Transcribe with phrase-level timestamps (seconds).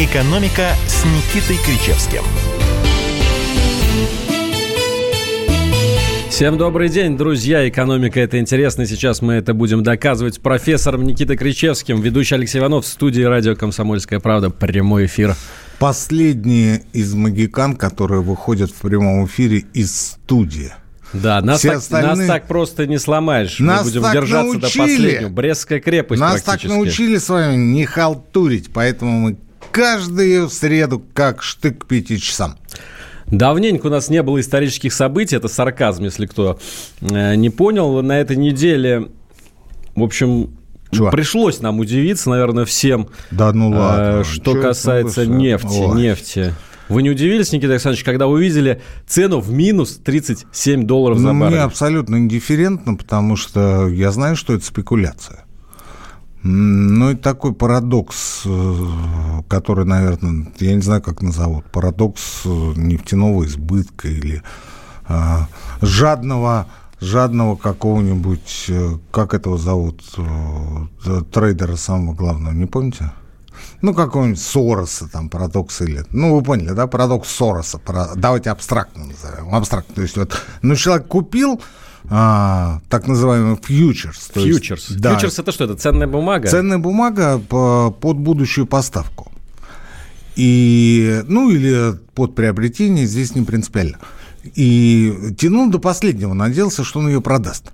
[0.00, 2.22] «Экономика» с Никитой Кричевским.
[6.30, 7.68] Всем добрый день, друзья.
[7.68, 8.86] Экономика– это интересно.
[8.86, 12.00] Сейчас мы это будем доказывать с профессором Никитой Кричевским.
[12.00, 14.48] Ведущий Алексей Иванов в студии радио «Комсомольская правда».
[14.48, 15.36] Прямой эфир.
[15.78, 20.72] Последние из магикан, которые выходят в прямом эфире из студии.
[21.12, 22.16] Да, нас, так, остальные...
[22.16, 23.58] нас так просто не сломаешь.
[23.58, 24.60] Нас Мы будем держаться научили.
[24.60, 25.28] до последнего.
[25.28, 29.36] Брестская крепость Нас так научили с вами не халтурить, поэтому мы
[29.70, 32.56] каждую среду как штык к пяти часам.
[33.26, 36.58] Давненько у нас не было исторических событий, это сарказм, если кто
[37.00, 38.02] э, не понял.
[38.02, 39.08] На этой неделе,
[39.94, 40.50] в общем,
[40.90, 41.10] Чего?
[41.10, 44.20] пришлось нам удивиться, наверное, всем, да, ну ладно.
[44.20, 45.96] Э, что Чего касается нефти, Ой.
[45.96, 46.54] нефти.
[46.88, 51.54] Вы не удивились, Никита Александрович, когда увидели цену в минус 37 долларов за ну, баррель?
[51.54, 55.44] Мне абсолютно индифферентно, потому что я знаю, что это спекуляция.
[56.42, 58.74] Ну, это такой парадокс, э,
[59.48, 64.42] который, наверное, я не знаю, как назовут, парадокс э, нефтяного избытка или
[65.06, 65.48] а,
[65.82, 66.66] жадного,
[67.00, 70.02] жадного какого-нибудь, э, как этого зовут,
[71.32, 73.12] трейдера самого главного, не помните?
[73.82, 76.04] Ну, какого-нибудь Сороса, там, парадокс или...
[76.10, 77.78] Ну, вы поняли, да, парадокс Сороса.
[77.78, 78.10] Пара...
[78.14, 79.54] Давайте абстрактно назовем.
[79.54, 79.94] Абстрактно.
[79.94, 81.60] То есть, вот, ну, человек купил
[82.08, 84.30] а, так называемый фьючерс.
[84.34, 84.88] Фьючерс.
[84.90, 85.64] Есть, да, фьючерс это что?
[85.64, 86.48] Это ценная бумага?
[86.48, 89.30] Ценная бумага по, под будущую поставку.
[90.36, 93.98] И, ну, или под приобретение, здесь не принципиально.
[94.54, 97.72] И тянул до последнего, надеялся, что он ее продаст.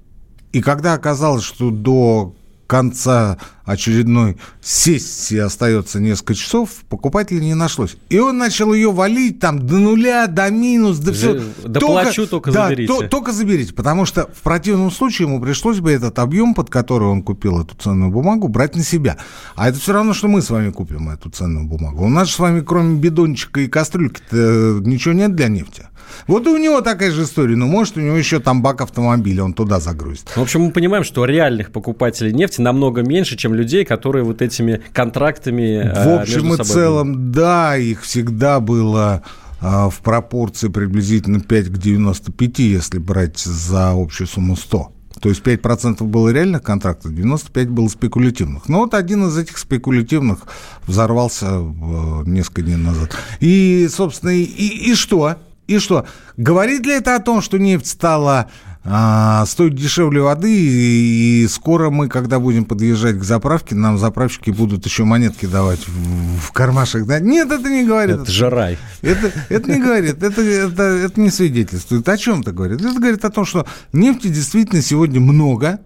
[0.53, 2.35] И когда оказалось, что до
[2.67, 7.97] конца очередной сессии остается несколько часов, покупателя не нашлось.
[8.09, 11.35] И он начал ее валить там до нуля, до минус, до всего.
[11.65, 12.93] Да только, плачу, только да, заберите.
[12.93, 17.09] То, только заберите, потому что в противном случае ему пришлось бы этот объем, под который
[17.09, 19.19] он купил эту ценную бумагу, брать на себя.
[19.57, 22.05] А это все равно, что мы с вами купим эту ценную бумагу.
[22.05, 25.89] У нас же с вами, кроме бидончика и кастрюльки, ничего нет для нефти.
[26.29, 27.57] Вот и у него такая же история.
[27.57, 30.31] Ну, может, у него еще там бак автомобиля, он туда загрузит.
[30.37, 34.81] В общем, мы понимаем, что реальных покупателей нефти намного меньше, чем людей, которые вот этими
[34.93, 39.23] контрактами э, В общем и целом, да, их всегда было
[39.61, 44.93] э, в пропорции приблизительно 5 к 95, если брать за общую сумму 100.
[45.21, 48.69] То есть 5% было реальных контрактов, 95% было спекулятивных.
[48.69, 50.41] Но вот один из этих спекулятивных
[50.87, 53.17] взорвался э, несколько дней назад.
[53.41, 55.37] И, собственно, и, и что?
[55.67, 56.07] И что?
[56.37, 58.51] Говорит ли это о том, что нефть стала
[58.89, 64.51] а, стоить дешевле воды, и, и скоро мы, когда будем подъезжать к заправке, нам заправщики
[64.51, 67.05] будут еще монетки давать в, в кармашек?
[67.07, 67.21] Да?
[67.21, 68.17] Нет, это не говорит.
[68.17, 68.79] Это же рай.
[69.03, 72.09] Это, это не говорит, это, это, это не свидетельствует.
[72.09, 72.81] О чем это говорит?
[72.81, 75.81] Это говорит о том, что нефти действительно сегодня много,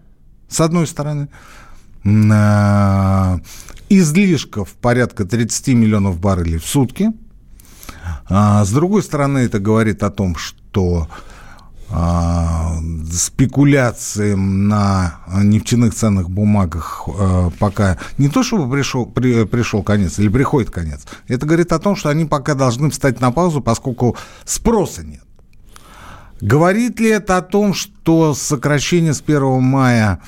[0.48, 1.28] с одной стороны,
[3.88, 7.10] излишков порядка 30 миллионов баррелей в сутки–
[8.30, 11.14] а, с другой стороны, это говорит о том, что а,
[13.12, 20.28] спекуляциям на нефтяных ценных бумагах а, пока не то чтобы пришел, при, пришел конец или
[20.28, 25.04] приходит конец, это говорит о том, что они пока должны встать на паузу, поскольку спроса
[25.04, 25.24] нет.
[26.40, 30.20] Говорит ли это о том, что сокращение с 1 мая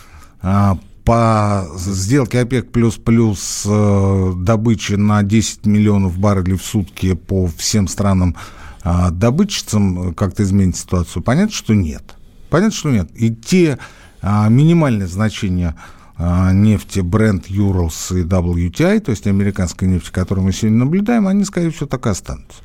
[1.04, 8.36] по сделке ОПЕК плюс-плюс э, добычи на 10 миллионов баррелей в сутки по всем странам
[8.84, 11.22] э, добытчицам как-то изменит ситуацию?
[11.22, 12.02] Понятно, что нет.
[12.50, 13.10] Понятно, что нет.
[13.14, 13.78] И те
[14.22, 15.74] э, минимальные значения
[16.18, 21.70] нефти Brent, Urals и WTI, то есть американской нефти, которую мы сегодня наблюдаем, они, скорее
[21.70, 22.58] всего, так и останутся.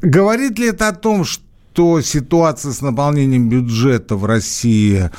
[0.00, 5.10] Говорит ли это о том, что ситуация с наполнением бюджета в России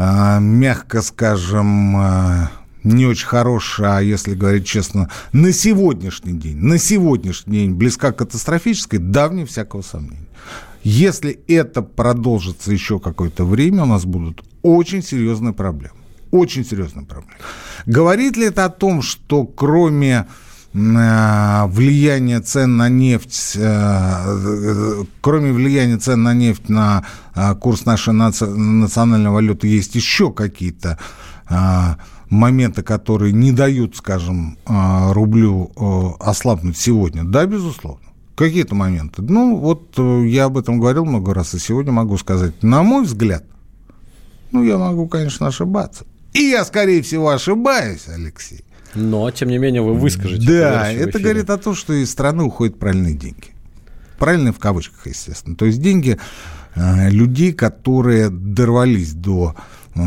[0.00, 2.50] а, мягко скажем, а,
[2.92, 8.16] не очень хорошая, а если говорить честно, на сегодняшний день, на сегодняшний день близка к
[8.16, 10.26] катастрофической, да, вне всякого сомнения.
[10.82, 15.94] Если это продолжится еще какое-то время, у нас будут очень серьезные проблемы.
[16.30, 17.34] Очень серьезные проблемы.
[17.86, 20.26] Говорит ли это о том, что кроме
[20.74, 28.12] Э, влияние цен на нефть, э, кроме влияния цен на нефть на э, курс нашей
[28.12, 30.98] национальной валюты, есть еще какие-то
[32.30, 35.70] моменты, которые не дают, скажем, рублю
[36.20, 37.24] ослабнуть сегодня?
[37.24, 38.06] Да, безусловно.
[38.36, 39.22] Какие-то моменты.
[39.22, 43.44] Ну, вот я об этом говорил много раз, и сегодня могу сказать, на мой взгляд,
[44.52, 46.04] ну, я могу, конечно, ошибаться.
[46.32, 48.64] И я, скорее всего, ошибаюсь, Алексей.
[48.94, 50.46] Но, тем не менее, вы выскажете.
[50.46, 53.48] Да, это говорит о том, что из страны уходят правильные деньги.
[54.18, 55.56] Правильные в кавычках, естественно.
[55.56, 56.18] То есть деньги
[56.74, 59.60] э, людей, которые дорвались до э,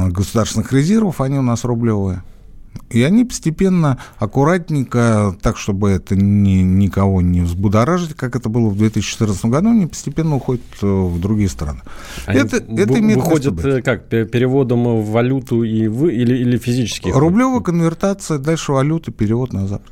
[0.10, 2.24] государственных резервов, они у нас рублевые.
[2.90, 8.78] И они постепенно, аккуратненько, так, чтобы это ни, никого не взбудоражить, как это было в
[8.78, 11.82] 2014 году, они постепенно уходят э, в другие страны.
[12.26, 13.20] Они это, это имеет
[13.66, 17.10] э, как, переводом в валюту и в, или, или физически?
[17.10, 19.92] Рублевая конвертация, дальше валюта, перевод на Запад.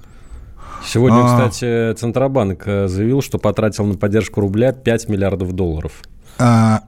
[0.85, 1.47] Сегодня, а...
[1.47, 5.93] кстати, Центробанк э, заявил, что потратил на поддержку рубля 5 миллиардов долларов.
[6.37, 6.81] А,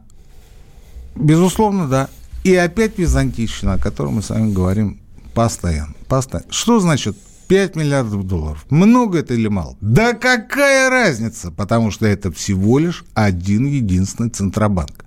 [1.16, 2.10] безусловно, да.
[2.44, 5.00] И опять византийщина, о которой мы с вами говорим
[5.34, 5.94] постоянно.
[6.08, 6.52] постоянно.
[6.52, 7.16] Что значит
[7.48, 8.66] 5 миллиардов долларов?
[8.70, 9.78] Много это или мало?
[9.82, 11.52] Да какая разница?
[11.52, 15.06] Потому что это всего лишь один единственный Центробанк.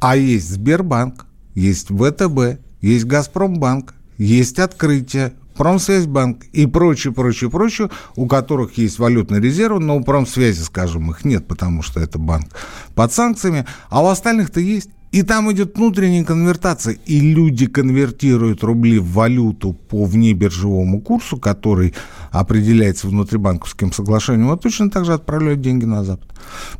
[0.00, 8.26] А есть Сбербанк, есть ВТБ, есть Газпромбанк, есть открытие, Промсвязьбанк и прочее, прочее, прочее, у
[8.26, 12.48] которых есть валютный резерв, но у промсвязи, скажем, их нет, потому что это банк
[12.94, 14.90] под санкциями, а у остальных-то есть.
[15.12, 21.94] И там идет внутренняя конвертация, и люди конвертируют рубли в валюту по внебиржевому курсу, который
[22.30, 26.30] определяется внутрибанковским соглашением, вот точно так же отправляют деньги на Запад.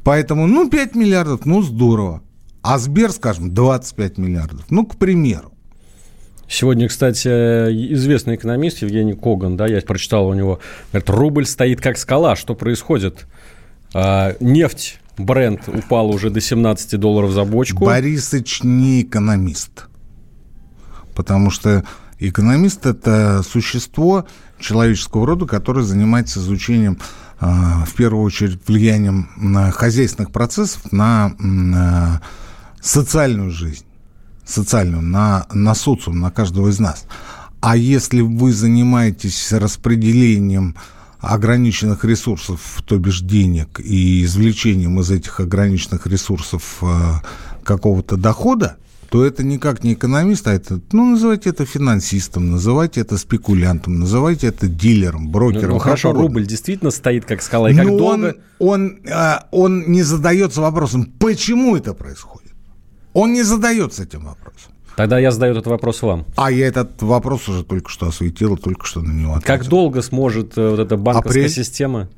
[0.03, 2.23] Поэтому, ну, 5 миллиардов, ну, здорово.
[2.63, 4.65] А Сбер, скажем, 25 миллиардов.
[4.71, 5.53] Ну, к примеру.
[6.49, 7.29] Сегодня, кстати,
[7.93, 10.59] известный экономист Евгений Коган, да, я прочитал у него,
[10.91, 13.27] говорит, рубль стоит как скала, что происходит?
[13.95, 17.85] А, нефть Бренд упал уже до 17 долларов за бочку.
[17.85, 19.89] Борисыч не экономист.
[21.15, 21.85] Потому что
[22.19, 24.27] экономист– это существо
[24.59, 26.99] человеческого рода, которое занимается изучением,
[27.41, 32.23] а, в первую очередь, влиянием на хозяйственных процессов на, на
[32.81, 33.85] социальную жизнь,
[34.45, 37.05] социальную, на, на социум, на каждого из нас.
[37.61, 40.77] А если вы занимаетесь распределением
[41.23, 47.13] ограниченных ресурсов, то бишь денег, и извлечением из этих ограниченных ресурсов э,
[47.63, 48.77] какого-то дохода,
[49.09, 54.49] то это никак не экономист, а это, ну, называйте это финансистом, называйте это спекулянтом, называйте
[54.49, 55.69] это дилером, брокером.
[55.69, 58.37] Ну, ну хорошо, рубль действительно стоит как скала, и как Но долго...
[58.59, 62.53] Он, он, а, он не задается вопросом, почему это происходит.
[63.13, 64.72] Он не задается этим вопросом.
[64.97, 66.27] Тогда я задаю этот вопрос вам.
[66.37, 69.47] А я этот вопрос уже только что осветил, только что на него ответил.
[69.47, 71.49] Как долго сможет э, вот эта банковская Апрель...
[71.49, 72.09] система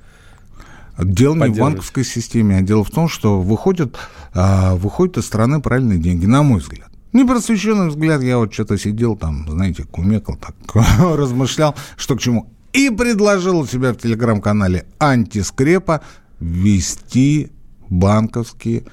[0.98, 3.96] Дело не в банковской системе, а дело в том, что выходят,
[4.32, 6.88] а, выходят из страны правильные деньги, на мой взгляд.
[7.12, 10.54] Непросвещенный взгляд, я вот что-то сидел там, знаете, кумекал, так
[10.98, 12.50] размышлял, что к чему.
[12.72, 16.00] И предложил у себя в телеграм-канале антискрепа
[16.40, 17.50] ввести
[17.88, 18.84] банковские,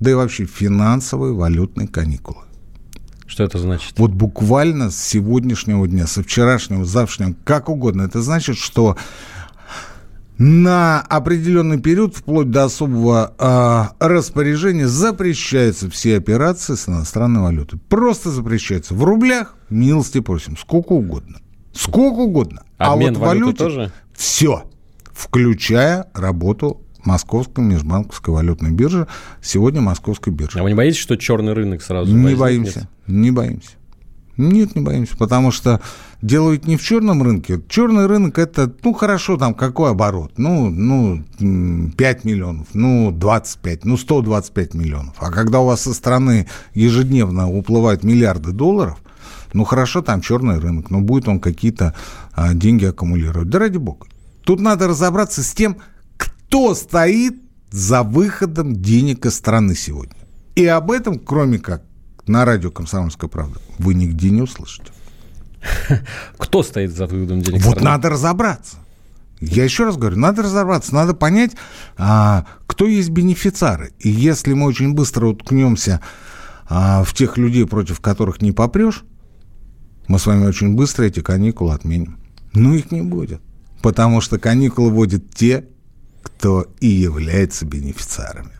[0.00, 2.47] да и вообще финансовые валютные каникулы.
[3.28, 3.98] Что это значит?
[3.98, 8.02] Вот буквально с сегодняшнего дня, со вчерашнего, с завтрашнего, как угодно.
[8.02, 8.96] Это значит, что
[10.38, 17.78] на определенный период, вплоть до особого э, распоряжения, запрещаются все операции с иностранной валютой.
[17.88, 18.94] Просто запрещаются.
[18.94, 21.40] В рублях, милости просим, сколько угодно.
[21.74, 22.62] Сколько угодно.
[22.78, 23.92] Обмен а вот в валюте тоже?
[24.14, 24.64] все,
[25.12, 29.06] включая работу Московской межбанковской валютной биржи,
[29.40, 30.58] сегодня Московской биржи.
[30.58, 32.38] А вы не боитесь, что черный рынок сразу Не возникнет?
[32.38, 33.70] боимся, не боимся.
[34.36, 35.80] Нет, не боимся, потому что
[36.22, 37.60] дело ведь не в черном рынке.
[37.68, 40.32] Черный рынок это, ну хорошо, там какой оборот?
[40.36, 41.24] Ну, ну
[41.96, 45.14] 5 миллионов, ну 25, ну 125 миллионов.
[45.18, 48.98] А когда у вас со стороны ежедневно уплывают миллиарды долларов,
[49.54, 51.94] ну хорошо, там черный рынок, но будет он какие-то
[52.34, 53.48] а, деньги аккумулировать.
[53.48, 54.06] Да ради бога.
[54.44, 55.78] Тут надо разобраться с тем,
[56.48, 57.34] кто стоит
[57.70, 60.16] за выходом денег из страны сегодня.
[60.54, 61.82] И об этом, кроме как
[62.26, 64.90] на радио «Комсомольская правда», вы нигде не услышите.
[66.38, 67.62] Кто стоит за выводом денег?
[67.64, 68.78] Вот надо разобраться.
[69.40, 71.52] Я еще раз говорю, надо разобраться, надо понять,
[71.96, 73.92] а, кто есть бенефициары.
[73.98, 76.00] И если мы очень быстро уткнемся
[76.68, 79.04] а, в тех людей, против которых не попрешь,
[80.08, 82.18] мы с вами очень быстро эти каникулы отменим.
[82.54, 83.42] Но их не будет.
[83.82, 85.66] Потому что каникулы вводят те,
[86.28, 88.50] кто и является бенефициарами.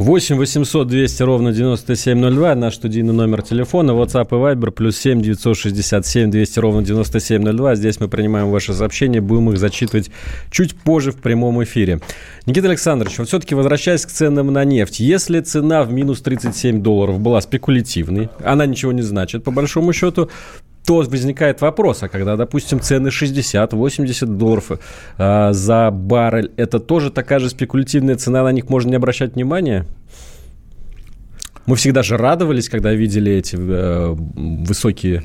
[0.00, 6.30] 8 800 200 ровно 9702, наш студийный номер телефона, WhatsApp и Viber, плюс 7 967
[6.30, 7.74] 200 ровно 9702.
[7.74, 10.10] Здесь мы принимаем ваши сообщения, будем их зачитывать
[10.50, 12.00] чуть позже в прямом эфире.
[12.46, 17.20] Никита Александрович, вот все-таки возвращаясь к ценам на нефть, если цена в минус 37 долларов
[17.20, 20.30] была спекулятивной, она ничего не значит, по большому счету,
[20.84, 24.72] то возникает вопрос, а когда, допустим, цены 60-80 долларов
[25.18, 29.86] э, за баррель, это тоже такая же спекулятивная цена, на них можно не обращать внимания?
[31.66, 35.24] Мы всегда же радовались, когда видели эти э, высокие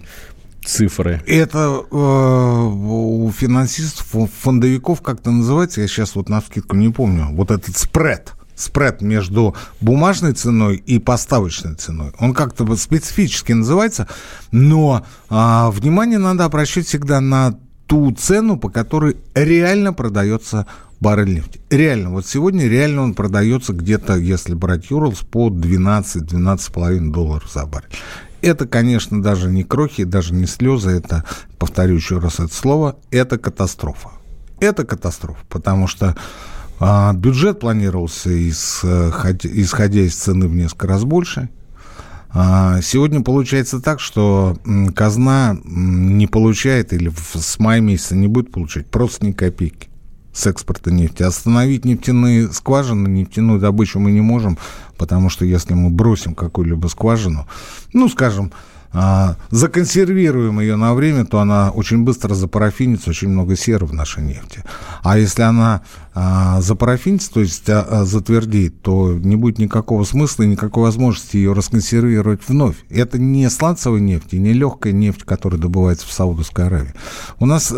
[0.63, 1.21] цифры.
[1.25, 7.29] Это э, у финансистов, у фондовиков как-то называется, я сейчас вот на скидку не помню,
[7.31, 12.11] вот этот спред– спред между бумажной ценой и поставочной ценой.
[12.19, 14.07] Он как-то специфически называется,
[14.51, 20.65] но а, внимание надо обращать всегда на ту цену, по которой реально продается
[20.99, 21.61] баррель нефти.
[21.69, 27.89] Реально, вот сегодня реально он продается где-то, если брать Юрлс, по 12-12,5 долларов за баррель.
[28.41, 31.23] Это, конечно, даже не крохи, даже не слезы, это,
[31.57, 34.11] повторю еще раз это слово, это катастрофа.
[34.59, 36.15] Это катастрофа, потому что
[36.79, 41.49] а, бюджет планировался, из, исходя из цены, в несколько раз больше.
[42.37, 44.57] А, сегодня получается так, что
[44.93, 49.87] казна не получает или с мая месяца не будет получать просто ни копейки
[50.33, 51.23] с экспорта нефти.
[51.23, 54.57] Остановить нефтяные скважины, нефтяную добычу мы не можем,
[54.97, 57.47] потому что если мы бросим какую-либо скважину,
[57.93, 58.51] ну, скажем,
[59.51, 64.63] законсервируем ее на время, то она очень быстро запарафинится, очень много серы в нашей нефти.
[65.03, 65.81] А если она
[66.13, 71.51] а, запарафинится, то есть а, затвердеет, то не будет никакого смысла и никакой возможности ее
[71.51, 72.77] расконсервировать вновь.
[72.89, 76.93] Это не сланцевая нефть не легкая нефть, которая добывается в Саудовской Аравии.
[77.39, 77.73] У нас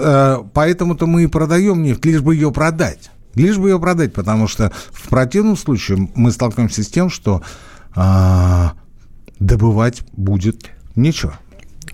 [0.53, 3.09] поэтому-то мы и продаем нефть, лишь бы ее продать.
[3.33, 7.41] Лишь бы ее продать, потому что в противном случае мы столкнемся с тем, что
[9.39, 11.33] добывать будет Ничего.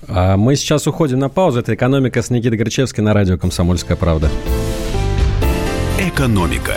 [0.08, 1.60] А мы сейчас уходим на паузу.
[1.60, 4.30] Это «Экономика» с Никитой Горчевской на радио «Комсомольская правда».
[6.00, 6.76] «Экономика».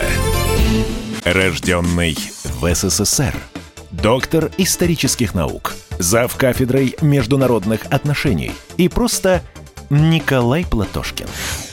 [1.25, 2.17] Рожденный
[2.61, 3.35] в СССР.
[3.93, 5.75] Доктор исторических наук.
[6.01, 8.51] Зав кафедрой международных отношений.
[8.77, 9.41] И просто
[9.89, 11.27] Николай Платошкин.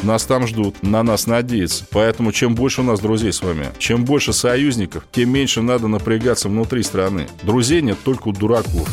[0.04, 1.84] Нас там ждут, на нас надеются.
[1.90, 6.48] Поэтому чем больше у нас друзей с вами, чем больше союзников, тем меньше надо напрягаться
[6.48, 7.28] внутри страны.
[7.42, 8.88] Друзей нет только у дураков.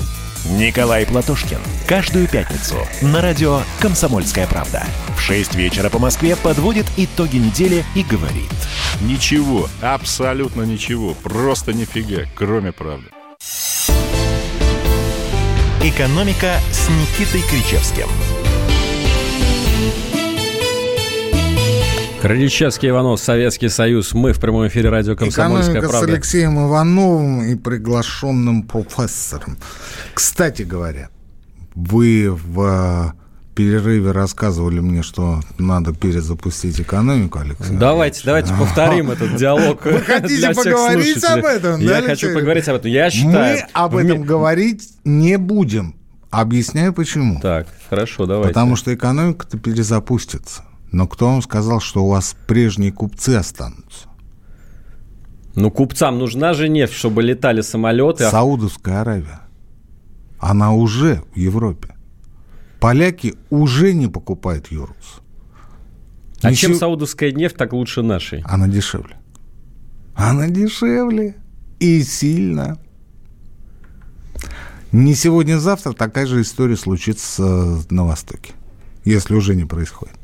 [0.45, 1.59] Николай Платошкин.
[1.87, 4.85] Каждую пятницу на радио «Комсомольская правда».
[5.17, 8.51] В 6 вечера по Москве подводит итоги недели и говорит.
[9.03, 13.07] Ничего, абсолютно ничего, просто нифига, кроме правды.
[15.83, 18.09] «Экономика» с Никитой Кричевским–
[22.21, 24.13] Крыльчевский Иванов, Советский Союз.
[24.13, 26.07] Мы в прямом эфире радио «Комсомольская Экономика правда».
[26.07, 29.57] с Алексеем Ивановым и приглашенным профессором.
[30.13, 31.09] Кстати говоря,
[31.75, 33.15] вы в
[33.55, 37.75] перерыве рассказывали мне, что надо перезапустить экономику, Алексей.
[37.75, 39.83] Давайте, давайте повторим этот диалог.
[39.87, 41.81] Вы хотите поговорить об этом?
[41.81, 42.91] Я хочу поговорить об этом.
[42.91, 43.61] Я считаю...
[43.61, 45.95] Мы об этом говорить не будем.
[46.29, 47.41] Объясняю почему.
[47.41, 48.51] Так, хорошо, давайте.
[48.51, 50.65] Потому что экономика-то перезапустится.
[50.93, 54.09] Но кто вам сказал, что у вас прежние купцы останутся?
[55.55, 58.25] Ну, купцам нужна же нефть, чтобы летали самолеты.
[58.25, 59.41] А Саудовская Аравия.
[60.39, 61.95] Она уже в Европе.
[62.81, 65.21] Поляки уже не покупают Юрус.
[66.43, 68.43] А чем саудовская нефть так лучше нашей?
[68.47, 69.17] Она дешевле.
[70.15, 71.37] Она дешевле.
[71.79, 72.79] И сильно.
[74.93, 78.55] Не сегодня-завтра такая же история случится на Востоке.
[79.05, 80.20] Если уже не происходит.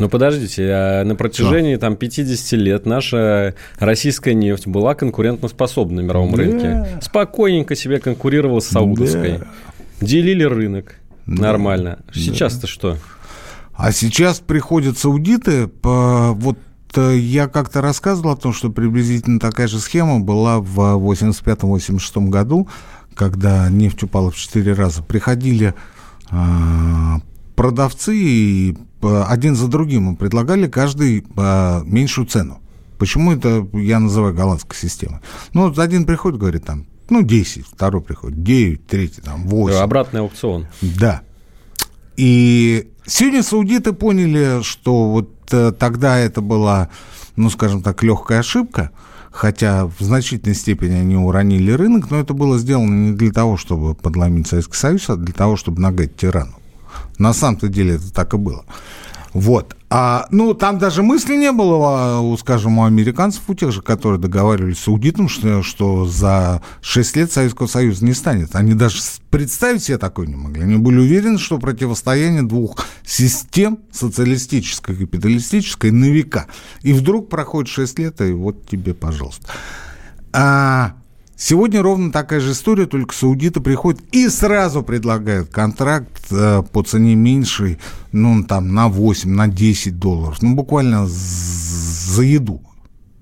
[0.00, 6.30] Ну, подождите, а на протяжении там 50 лет наша российская нефть была конкурентоспособна на мировом
[6.30, 6.36] да.
[6.38, 7.00] рынке.
[7.02, 9.38] Спокойненько себе конкурировала с саудовской.
[9.38, 9.46] Да.
[10.00, 10.94] Делили рынок
[11.26, 11.42] да.
[11.42, 11.98] нормально.
[12.14, 12.66] Сейчас-то да.
[12.66, 12.96] что?
[13.74, 16.56] А сейчас приходят саудиты, по, вот
[16.96, 22.68] э, я как-то рассказывал о том, что приблизительно такая же схема была в 85-86 году,
[23.14, 25.02] когда нефть упала в 4 раза.
[25.02, 25.74] Приходили
[26.30, 27.20] а,
[27.60, 32.58] продавцы э, один за другим им предлагали каждый э, меньшую цену.
[32.96, 35.20] Почему это я называю голландской системой?
[35.52, 39.76] Ну, вот один приходит, говорит там, ну, 10, второй приходит, 9, третий, там, 8.
[39.76, 40.68] Обратный аукцион.
[40.80, 41.20] Да.
[42.16, 46.88] И сегодня саудиты поняли, что вот э, тогда это была,
[47.36, 48.90] ну, скажем так, легкая ошибка,
[49.30, 53.94] хотя в значительной степени они уронили рынок, но это было сделано не для того, чтобы
[53.94, 56.54] подломить Советский Союз, а для того, чтобы нагать тирану.
[57.18, 58.64] На самом-то деле это так и было.
[59.32, 59.76] Вот.
[59.90, 64.20] А, ну, там даже мысли не было, у, скажем, у американцев, у тех же, которые
[64.20, 68.54] договаривались с аудитом, что, что за 6 лет Советского Союза не станет.
[68.56, 70.62] Они даже представить себе такое не могли.
[70.62, 76.46] Они были уверены, что противостояние двух систем, социалистической и капиталистической, на века.
[76.82, 79.46] И вдруг проходит 6 лет, и вот тебе, пожалуйста.
[80.32, 80.94] А,
[81.42, 87.14] Сегодня ровно такая же история, только саудиты приходят и сразу предлагают контракт э, по цене
[87.14, 87.78] меньшей,
[88.12, 90.42] ну, там, на 8, на 10 долларов.
[90.42, 92.60] Ну, буквально за еду,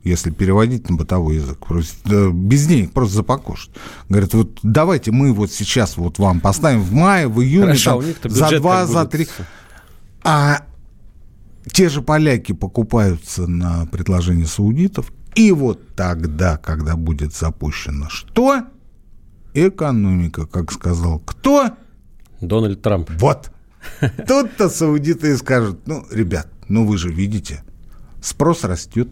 [0.03, 1.65] если переводить на бытовой язык.
[1.65, 3.71] Просто, без денег, просто за покушать.
[4.09, 8.33] Говорят, вот давайте мы вот сейчас вот вам поставим в мае, в июне, Хорошо, там,
[8.33, 9.29] за 2, за 3.
[10.25, 10.63] А
[11.71, 18.65] те же поляки покупаются на предложение саудитов, И вот тогда, когда будет запущено что?
[19.55, 21.77] Экономика, как сказал кто?
[22.41, 23.09] Дональд Трамп.
[23.21, 23.53] Вот.
[24.27, 27.63] Тут-то саудиты и скажут, ну, ребят, ну вы же видите,
[28.21, 29.09] спрос растет,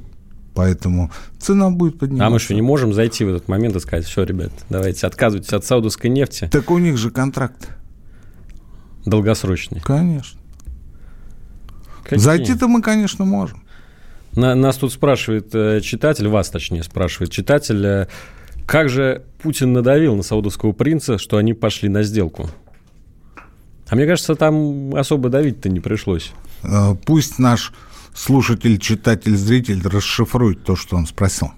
[0.52, 2.26] поэтому цена будет подниматься.
[2.26, 5.52] А мы что, не можем зайти в этот момент и сказать, все, ребят, давайте отказывайтесь
[5.52, 6.48] от саудовской нефти.
[6.50, 7.68] Так у них же контракт.
[9.04, 9.78] Долгосрочный.
[9.80, 10.40] Конечно.
[12.10, 13.62] Зайти-то мы, конечно, можем.
[14.36, 18.06] На, нас тут спрашивает э, читатель, вас точнее спрашивает читатель, э,
[18.66, 22.50] как же Путин надавил на саудовского принца, что они пошли на сделку?
[23.88, 26.32] А мне кажется, там особо давить-то не пришлось.
[26.62, 27.72] Э, пусть наш
[28.14, 31.52] слушатель, читатель, зритель расшифрует то, что он спросил.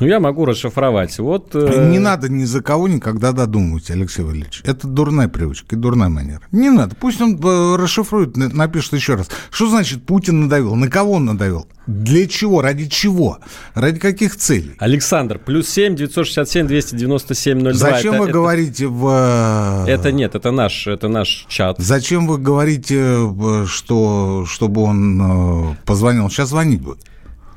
[0.00, 1.18] Ну, я могу расшифровать.
[1.18, 1.88] Вот, э...
[1.90, 4.62] Не надо ни за кого никогда додумывать, Алексей Валерьевич.
[4.64, 6.40] Это дурная привычка и дурная манера.
[6.50, 6.96] Не надо.
[6.96, 9.28] Пусть он э, расшифрует, напишет еще раз.
[9.50, 10.74] Что значит Путин надавил?
[10.74, 11.66] На кого он надавил?
[11.86, 12.62] Для чего?
[12.62, 13.38] Ради чего?
[13.74, 14.76] Ради каких целей?
[14.78, 17.72] Александр, плюс 7 967 297 02.
[17.72, 19.84] Зачем это, вы это, говорите в...
[19.86, 21.78] Э, это нет, это наш, это наш чат.
[21.78, 26.28] Зачем вы говорите, э, что, чтобы он позвонил?
[26.30, 26.98] Сейчас звонить будет.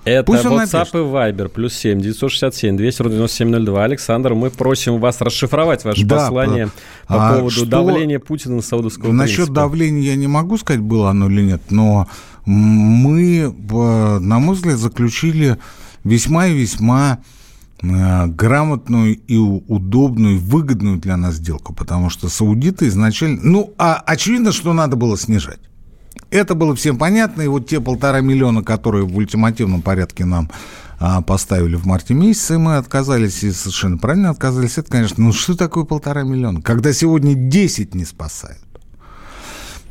[0.05, 3.83] Это Пусть WhatsApp и Viber, плюс 7, 967, 29702.
[3.83, 6.69] Александр, мы просим вас расшифровать ваше да, послание
[7.07, 7.65] по, по а поводу что...
[7.65, 9.55] давления Путина на саудовского Насчет принципа.
[9.55, 12.07] давления я не могу сказать, было оно или нет, но
[12.45, 15.57] мы, на мой взгляд, заключили
[16.03, 17.17] весьма и весьма
[17.81, 23.39] э, грамотную и удобную, выгодную для нас сделку, потому что саудиты изначально...
[23.41, 25.59] Ну, а очевидно, что надо было снижать.
[26.29, 30.49] Это было всем понятно, и вот те полтора миллиона, которые в ультимативном порядке нам
[30.99, 34.77] а, поставили в марте месяце, мы отказались, и совершенно правильно отказались.
[34.77, 36.61] Это, конечно, ну что такое полтора миллиона?
[36.61, 38.59] Когда сегодня 10 не спасает.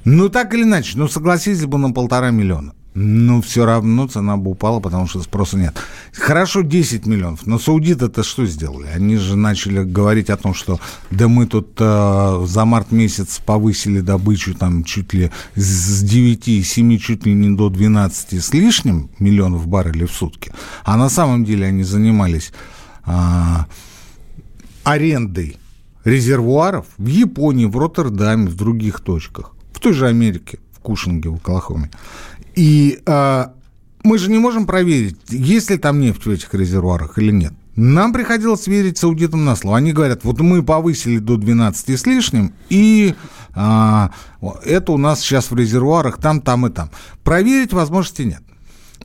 [0.04, 2.74] Ну, так или иначе, ну, согласились бы на полтора миллиона.
[2.94, 5.76] Ну, все равно цена бы упала, потому что спроса нет.
[6.12, 8.86] Хорошо 10 миллионов, но саудиты-то что сделали?
[8.86, 10.78] Они же начали говорить о том, что
[11.10, 16.98] да мы тут э, за март месяц повысили добычу там чуть ли с 9, 7,
[16.98, 20.52] чуть ли не до 12 с лишним миллионов баррелей в сутки.
[20.84, 22.52] А на самом деле они занимались
[23.06, 23.12] э,
[24.84, 25.56] арендой
[26.04, 31.36] резервуаров в Японии, в Роттердаме, в других точках, в той же Америке, в Кушинге, в
[31.36, 31.90] Оклахоме.
[32.54, 33.52] И а,
[34.02, 37.52] мы же не можем проверить, есть ли там нефть в этих резервуарах или нет.
[37.76, 39.78] Нам приходилось верить саудитам на слово.
[39.78, 43.14] Они говорят, вот мы повысили до 12 с лишним, и
[43.54, 44.12] а,
[44.64, 46.90] это у нас сейчас в резервуарах там, там и там.
[47.24, 48.42] Проверить возможности нет.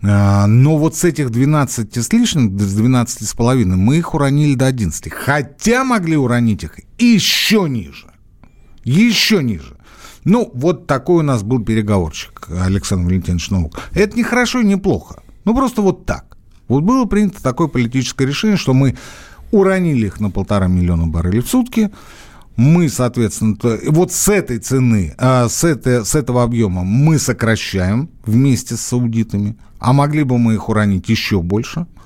[0.04, 4.54] А, но вот с этих 12 с лишним, с 12 с половиной, мы их уронили
[4.54, 5.12] до 11.
[5.12, 8.08] Хотя могли уронить их еще ниже.
[8.84, 9.79] Еще ниже.
[10.26, 13.80] Ну, вот такой у нас был переговорщик Александр Валентинович Новок.
[13.94, 15.22] Это не хорошо и не плохо.
[15.46, 16.38] Ну, просто вот так.
[16.68, 18.96] Вот было принято такое политическое решение, что мы
[19.52, 21.90] уронили их на полтора миллиона баррелей в сутки.
[22.56, 28.76] Мы, соответственно, вот с этой цены, а, с, этой, с этого объема мы сокращаем вместе
[28.76, 31.88] с саудитами, а могли бы мы их уронить еще больше–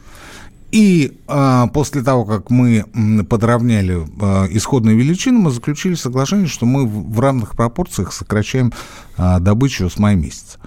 [0.73, 2.83] и э, после того, как мы
[3.29, 8.73] подровняли э, исходные величины, мы заключили соглашение, что мы в, в равных пропорциях сокращаем
[9.15, 10.57] э, добычу с мая месяца.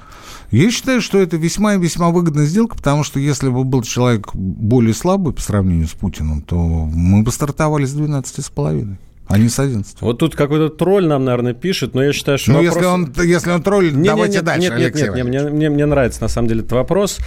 [0.52, 4.32] Я считаю, что это весьма и весьма выгодная сделка, потому что если бы был человек
[4.32, 8.96] более слабый по сравнению с Путиным, то мы бы стартовали с 12,5
[9.28, 10.02] а не с 11.
[10.02, 12.76] Вот тут какой-то тролль нам, наверное, пишет, но я считаю, что Ну, вопрос...
[12.76, 15.42] если, он, если он тролль, не, давайте не, не, дальше, нет, Алексей нет, нет, мне,
[15.50, 17.18] мне, мне нравится, на самом деле, этот вопрос.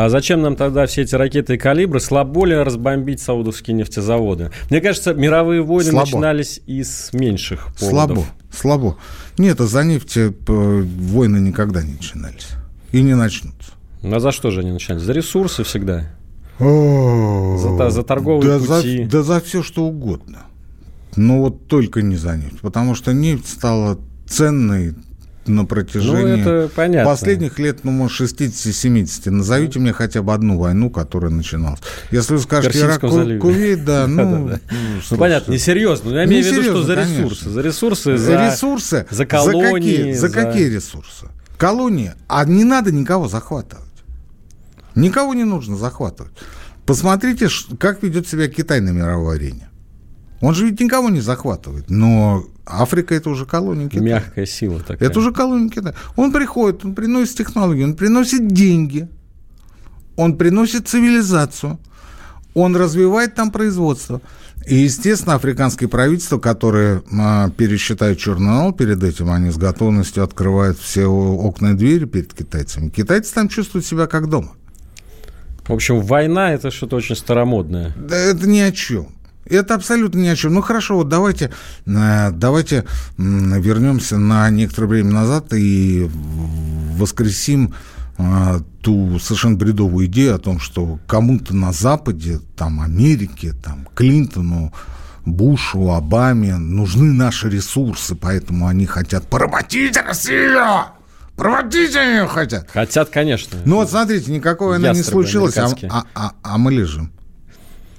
[0.00, 1.98] А зачем нам тогда все эти ракеты и калибры?
[1.98, 4.52] Слабо ли разбомбить саудовские нефтезаводы?
[4.70, 6.06] Мне кажется, мировые войны Слабо.
[6.06, 8.18] начинались из меньших поводов.
[8.18, 8.96] Слабо, слабо.
[9.38, 12.46] Нет, за нефть э, войны никогда не начинались.
[12.92, 13.72] И не начнутся.
[14.02, 15.02] Ну, а за что же они начинались?
[15.02, 16.04] За ресурсы всегда.
[16.60, 19.02] За, за торговые да пути.
[19.02, 20.42] За, да за все, что угодно.
[21.16, 22.60] Но вот только не за нефть.
[22.60, 24.94] Потому что нефть стала ценной
[25.48, 29.30] на протяжении ну, это последних лет, ну, может, 60-70.
[29.30, 31.80] Назовите мне хотя бы одну войну, которая начиналась.
[32.10, 34.58] Если вы скажете Ирак, Кувейт, да, ну...
[35.10, 36.10] Ну, понятно, несерьезно.
[36.10, 37.50] Я имею в виду, что за ресурсы.
[37.50, 38.46] За ресурсы, за...
[38.46, 39.06] Ресурсы?
[39.10, 40.12] За колонии.
[40.12, 41.26] За какие ресурсы?
[41.56, 42.12] Колонии.
[42.28, 43.84] А не надо никого захватывать.
[44.94, 46.32] Никого не нужно захватывать.
[46.86, 49.68] Посмотрите, как ведет себя Китай на мировой арене.
[50.40, 54.16] Он же ведь никого не захватывает, но Африка это уже колония Китая.
[54.16, 55.08] Мягкая сила такая.
[55.08, 55.94] Это уже колония Китая.
[56.16, 59.08] Он приходит, он приносит технологии, он приносит деньги,
[60.16, 61.78] он приносит цивилизацию,
[62.54, 64.20] он развивает там производство.
[64.66, 70.78] И, естественно, африканские правительства, которые а, пересчитают черный нал перед этим, они с готовностью открывают
[70.78, 72.90] все окна и двери перед китайцами.
[72.90, 74.50] Китайцы там чувствуют себя как дома.
[75.66, 77.94] В общем, война это что-то очень старомодное.
[77.96, 79.08] Да это ни о чем.
[79.50, 80.54] Это абсолютно ни о чем.
[80.54, 81.50] Ну хорошо, вот давайте,
[81.86, 82.84] э, давайте
[83.16, 86.08] вернемся на некоторое время назад и
[86.96, 87.74] воскресим
[88.18, 94.72] э, ту совершенно бредовую идею о том, что кому-то на Западе, там, Америке, там, Клинтону,
[95.24, 100.62] Бушу, Обаме нужны наши ресурсы, поэтому они хотят поработить Россию.
[101.36, 102.68] Проводить они хотят.
[102.70, 103.58] Хотят, конечно.
[103.64, 107.12] Ну вот смотрите, никакой войны не случилось, а, а, а, а мы лежим.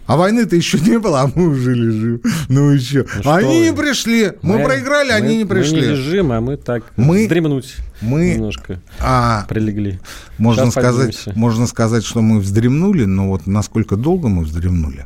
[0.10, 2.20] А войны-то еще не было, а мы уже лежим.
[2.48, 3.06] Ну еще.
[3.24, 4.32] Ну, они не пришли.
[4.42, 5.76] Мы, мы проиграли, мы, они не пришли.
[5.76, 10.00] Мы не лежим, а мы так мы, вздремнуть мы, немножко а, прилегли.
[10.40, 15.06] Можно сказать, можно сказать, что мы вздремнули, но вот насколько долго мы вздремнули.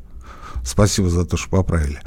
[0.63, 1.99] Спасибо за то, что поправили.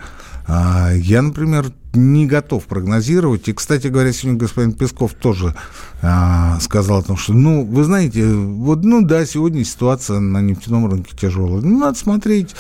[0.48, 3.48] А, я, например, не готов прогнозировать.
[3.48, 5.54] И, кстати говоря, сегодня господин Песков тоже
[6.02, 10.90] а, сказал о том, что, ну, вы знаете, вот, ну да, сегодня ситуация на нефтяном
[10.90, 11.62] рынке тяжелая.
[11.62, 12.54] Ну, надо смотреть,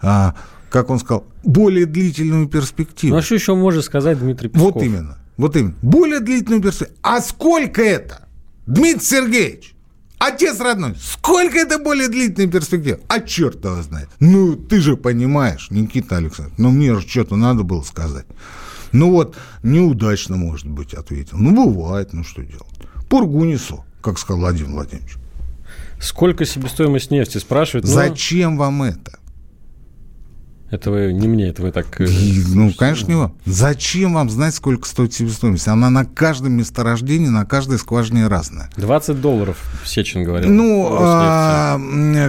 [0.00, 0.34] а,
[0.70, 3.14] как он сказал, более длительную перспективу.
[3.14, 4.74] Ну, а что еще может сказать Дмитрий Песков?
[4.74, 5.18] Вот именно.
[5.36, 5.74] Вот именно.
[5.82, 6.98] Более длительную перспективу.
[7.02, 8.26] А сколько это?
[8.66, 9.75] Дмитрий Сергеевич,
[10.18, 12.98] Отец родной, сколько это более длительная перспектива?
[13.08, 14.08] А черт его знает.
[14.18, 18.26] Ну, ты же понимаешь, Никита Александрович, ну, мне же что-то надо было сказать.
[18.92, 21.36] Ну вот, неудачно, может быть, ответил.
[21.36, 22.66] Ну, бывает, ну что делать.
[23.10, 25.16] Пургу несу, как сказал Владимир Владимирович.
[26.00, 27.86] Сколько себестоимость нефти, спрашивают.
[27.86, 27.92] Ну...
[27.92, 29.18] Зачем вам это?
[30.70, 32.00] Это вы не мне, это вы так...
[32.00, 32.08] Э,
[32.48, 33.34] ну, конечно, не вам.
[33.44, 35.68] Зачем вам знать, сколько стоит себестоимость?
[35.68, 38.68] Она на каждом месторождении, на каждой скважине разная.
[38.76, 40.50] 20 долларов, Сечин говорил.
[40.50, 41.78] Ну, а,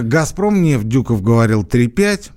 [0.02, 2.30] Газпром нефть, Дюков говорил 3,5.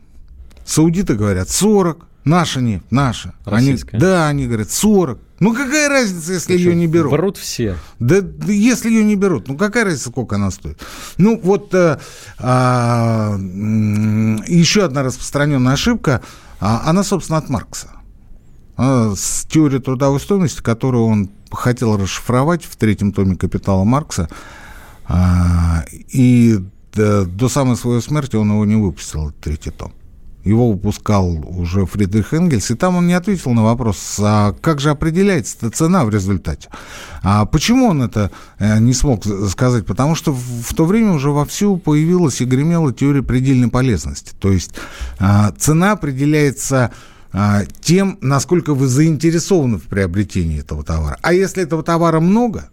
[0.66, 2.08] Саудиты говорят 40.
[2.24, 3.34] Наша нефть, наша.
[3.46, 3.98] Российская.
[3.98, 5.20] Они, да, они говорят 40.
[5.42, 7.12] Ну, какая разница, если ее не берут?
[7.12, 7.76] Врут все.
[7.98, 10.80] Да, да, если ее не берут, ну, какая разница, сколько она стоит?
[11.18, 12.00] Ну, вот а,
[12.38, 13.38] а,
[14.48, 16.22] еще одна распространенная ошибка,
[16.60, 17.90] а, она, собственно, от Маркса.
[18.78, 24.30] А, с теорией трудовой стоимости, которую он хотел расшифровать в третьем томе «Капитала Маркса»,
[25.06, 26.60] а, и
[26.94, 29.92] до, до самой своей смерти он его не выпустил, третий том.
[30.44, 34.90] Его выпускал уже Фридрих Энгельс, и там он не ответил на вопрос, а как же
[34.90, 36.70] определяется цена в результате.
[37.22, 39.86] А почему он это э, не смог сказать?
[39.86, 44.34] Потому что в то время уже вовсю появилась и гремела теория предельной полезности.
[44.40, 44.74] То есть
[45.20, 46.92] а, цена определяется
[47.34, 51.18] а, тем, насколько вы заинтересованы в приобретении этого товара.
[51.22, 52.70] А если этого товара много,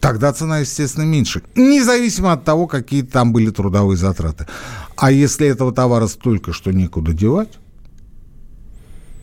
[0.00, 1.42] тогда цена, естественно, меньше.
[1.54, 4.46] Независимо от того, какие там были трудовые затраты.
[4.96, 7.58] А если этого товара столько, что некуда девать,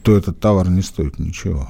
[0.04, 1.70] то этот товар не стоит ничего.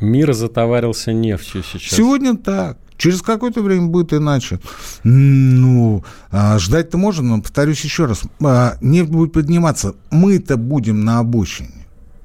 [0.00, 1.96] Мир затоварился нефтью сейчас.
[1.96, 2.78] Сегодня так.
[2.96, 4.60] Через какое-то время будет иначе.
[5.02, 8.22] Ну, а, ждать-то можно, но повторюсь еще раз.
[8.40, 9.94] А, нефть будет подниматься.
[10.10, 11.82] Мы-то будем на обочине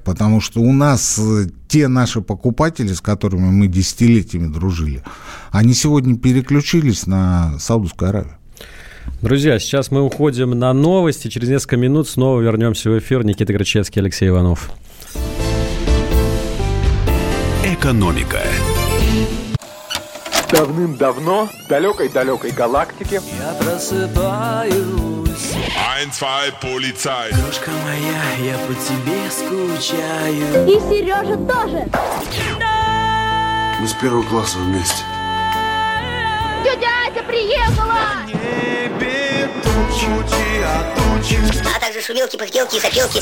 [0.07, 5.03] потому что у нас э, те наши покупатели, с которыми мы десятилетиями дружили,
[5.51, 8.37] они сегодня переключились на Саудовскую Аравию.
[9.21, 11.27] Друзья, сейчас мы уходим на новости.
[11.27, 13.25] Через несколько минут снова вернемся в эфир.
[13.25, 14.71] Никита Грачевский, Алексей Иванов.
[17.63, 18.41] Экономика.
[20.51, 24.77] Давным-давно в далекой-далекой галактике Я просыпаюсь
[25.75, 31.85] Ein, zwei, полицай Дружка моя, я по тебе скучаю И Сережа тоже
[33.81, 35.03] Мы с первого класса вместе
[36.63, 38.25] Тетя Ася приехала!
[38.27, 41.39] Небе тучи, а тучи
[41.75, 43.21] А также шумелки, пыхтелки и сопелки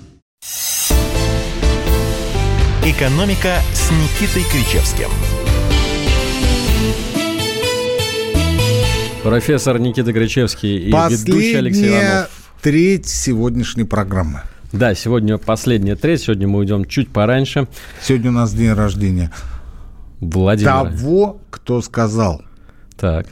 [2.83, 5.09] «Экономика» с Никитой Кричевским.
[9.21, 12.29] Профессор Никита Кричевский и ведущий Алексей Иванов.
[12.63, 14.41] треть сегодняшней программы.
[14.71, 16.21] Да, сегодня последняя треть.
[16.23, 17.67] Сегодня мы уйдем чуть пораньше.
[18.01, 19.31] Сегодня у нас день рождения
[20.19, 20.85] Владимира.
[20.85, 22.41] того, кто сказал
[22.99, 23.27] Так.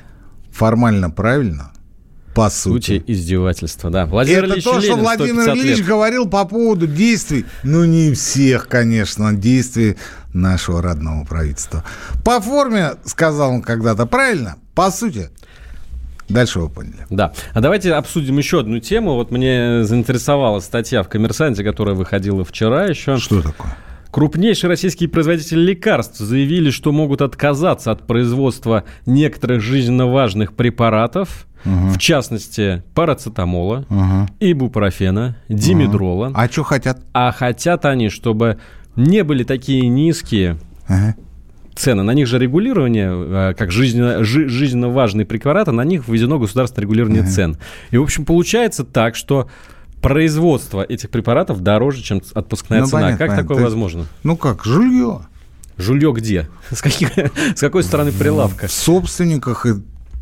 [0.52, 1.72] формально правильно,
[2.34, 3.04] по сути.
[3.08, 4.06] Издевательства, да.
[4.06, 5.88] Владимир Это Ильич то, что Ленин, Владимир 150 Ильич лет.
[5.88, 9.98] говорил по поводу действий, ну не всех, конечно, действий
[10.34, 11.84] нашего родного правительства.
[12.24, 15.30] По форме, сказал он когда-то правильно, по сути,
[16.30, 17.08] Дальше вы поняли.
[17.10, 17.34] Да.
[17.54, 19.15] А давайте обсудим еще одну тему.
[19.15, 23.18] Вот мне заинтересовала статья в «Коммерсанте», которая выходила вчера еще.
[23.18, 23.76] Что такое?
[24.12, 31.89] Крупнейшие российские производители лекарств заявили, что могут отказаться от производства некоторых жизненно важных препаратов, угу.
[31.89, 34.28] в частности, парацетамола, угу.
[34.39, 36.28] ибупрофена, димедрола.
[36.28, 36.36] Угу.
[36.36, 37.00] А что хотят?
[37.13, 38.60] А хотят они, чтобы
[38.95, 41.15] не были такие низкие угу
[41.80, 42.04] цены.
[42.04, 47.24] На них же регулирование, э, как жизненно, жизненно важные препараты, на них введено государственное регулирование
[47.24, 47.30] uh-huh.
[47.30, 47.58] цен.
[47.89, 49.50] И, в общем, получается так, что
[50.02, 53.02] производство этих препаратов дороже, чем отпускная ну, цена.
[53.02, 53.43] Понятно, как понятно.
[53.43, 53.63] такое Ты...
[53.63, 54.06] возможно?
[54.24, 55.22] Ну как, жулье.
[55.78, 56.50] Жулье где?
[56.69, 57.10] С, каких,
[57.56, 58.67] с какой стороны прилавка?
[58.67, 59.76] В собственниках и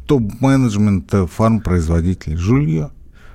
[0.08, 2.38] топ-менеджмента фармпроизводителей.
[2.38, 2.92] Жулье.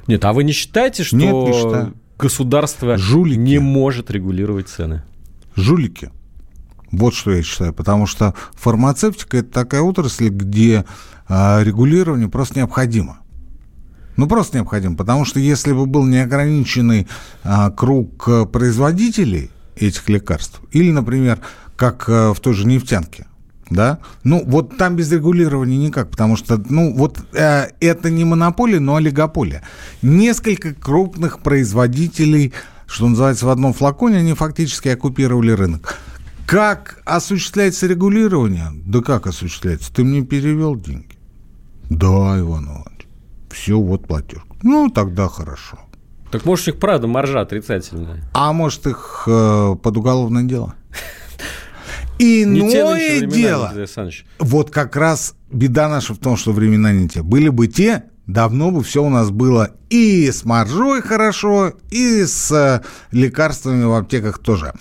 [0.06, 3.38] Нет, а вы не считаете, что Нет, не государство Жулики.
[3.38, 5.02] не может регулировать цены?
[5.54, 6.10] Жулики.
[6.90, 7.72] Вот что я считаю.
[7.72, 10.84] Потому что фармацевтика– это такая отрасль, где
[11.28, 13.18] а, регулирование просто необходимо.
[14.16, 17.08] Ну, просто необходимо, потому что если бы был неограниченный
[17.44, 21.40] а, круг а, производителей этих лекарств, или, например,
[21.76, 23.26] как в той же нефтянке,
[23.72, 28.80] да, ну, вот там без регулирования никак, потому что, ну, вот э, это не монополия,
[28.80, 29.62] но олигополия.
[30.02, 32.52] Несколько крупных производителей,
[32.86, 35.96] что называется, в одном флаконе, они фактически оккупировали рынок.
[36.46, 38.68] Как осуществляется регулирование?
[38.86, 39.92] Да как осуществляется?
[39.92, 41.18] Ты мне перевел деньги?
[41.88, 43.06] Да, Иван Иванович.
[43.50, 44.42] Все, вот платеж.
[44.62, 45.78] Ну, тогда хорошо.
[46.30, 48.22] Так может, их правда маржа отрицательная?
[48.32, 50.74] А может, их э, под уголовное дело?
[52.22, 53.72] Иное дело.
[54.38, 57.22] Вот как раз беда наша в том, что времена не те.
[57.22, 62.50] Были бы те, давно бы все у нас было и с маржой хорошо, и с
[62.52, 64.72] э, лекарствами в аптеках тоже.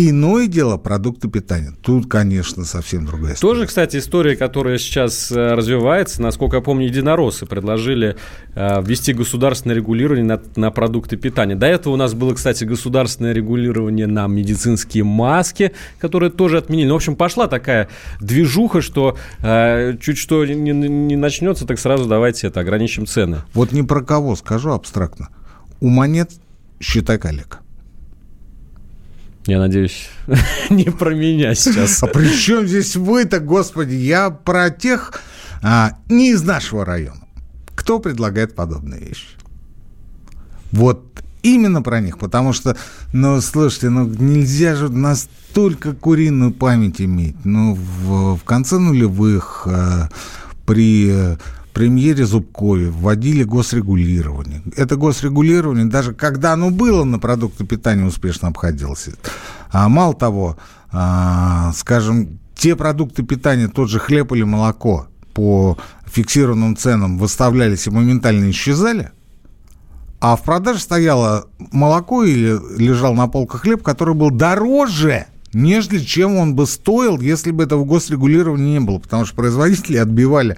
[0.00, 1.72] Иное дело продукты питания.
[1.82, 3.54] Тут, конечно, совсем другая история.
[3.54, 6.22] Тоже, кстати, история, которая сейчас э, развивается.
[6.22, 8.14] Насколько я помню, единороссы предложили
[8.54, 11.56] э, ввести государственное регулирование на, на продукты питания.
[11.56, 16.86] До этого у нас было, кстати, государственное регулирование на медицинские маски, которые тоже отменили.
[16.86, 17.88] Ну, в общем, пошла такая
[18.20, 23.38] движуха, что э, чуть что не, не начнется, так сразу давайте это ограничим цены.
[23.52, 25.30] Вот ни про кого скажу абстрактно.
[25.80, 26.30] У монет
[26.78, 27.62] считай коллег.
[29.48, 30.10] Я надеюсь,
[30.70, 32.02] не про меня сейчас.
[32.02, 33.94] А при чем здесь вы-то, господи?
[33.94, 35.22] Я про тех
[35.62, 37.22] а, не из нашего района.
[37.74, 39.28] Кто предлагает подобные вещи?
[40.70, 42.76] Вот именно про них, потому что,
[43.14, 47.42] ну, слушайте, ну, нельзя же настолько куриную память иметь.
[47.46, 50.10] Ну, в, в конце нулевых а,
[50.66, 51.38] при
[51.72, 54.62] премьере Зубкове вводили госрегулирование.
[54.76, 59.08] Это госрегулирование, даже когда оно было на продукты питания, успешно обходилось.
[59.70, 60.56] А мало того,
[60.90, 67.90] а, скажем, те продукты питания, тот же хлеб или молоко по фиксированным ценам выставлялись и
[67.90, 69.12] моментально исчезали,
[70.20, 76.36] а в продаже стояло молоко или лежал на полках хлеб, который был дороже, нежели чем
[76.36, 80.56] он бы стоил, если бы этого госрегулирования не было, потому что производители отбивали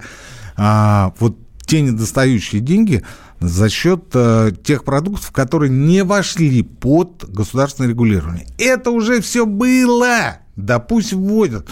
[0.55, 3.03] а, вот те недостающие деньги
[3.39, 8.47] за счет а, тех продуктов, которые не вошли под государственное регулирование.
[8.57, 10.37] Это уже все было.
[10.55, 11.69] Да пусть вводят.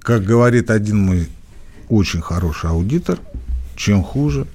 [0.00, 1.28] Как говорит один мой
[1.88, 3.18] очень хороший аудитор,
[3.76, 4.46] чем хуже,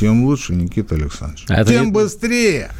[0.00, 1.44] тем лучше, Никита Александрович.
[1.48, 1.92] А тем не...
[1.92, 2.70] быстрее,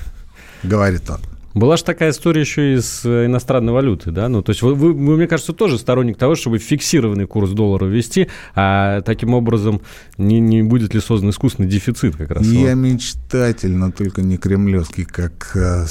[0.62, 1.21] говорит он.
[1.57, 4.29] Была же такая история еще и с э, иностранной валюты, да?
[4.29, 8.29] Ну, то есть вы, вы, мне кажется, тоже сторонник того, чтобы фиксированный курс доллара ввести,
[8.55, 9.81] а таким образом
[10.19, 12.45] не, не будет ли создан искусственный дефицит как раз?
[12.45, 12.83] Я вот.
[12.83, 15.87] мечтатель, но только не кремлевский, как, э,